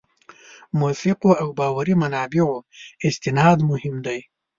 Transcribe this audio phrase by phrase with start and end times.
[0.79, 2.55] موثقو او باوري منابعو
[3.07, 4.19] استناد مهم دی.